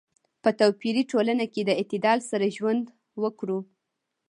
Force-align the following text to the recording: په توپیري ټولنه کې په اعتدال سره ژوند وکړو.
په 0.43 0.49
توپیري 0.59 1.03
ټولنه 1.11 1.45
کې 1.53 1.61
په 1.67 1.73
اعتدال 1.79 2.19
سره 2.31 2.53
ژوند 2.57 2.85
وکړو. 3.21 3.59